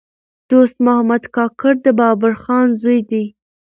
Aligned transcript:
دوست 0.49 0.75
محمد 0.85 1.23
کاکړ 1.35 1.73
د 1.85 1.87
بابړخان 1.99 2.67
زوی 2.81 2.99
دﺉ. 3.09 3.25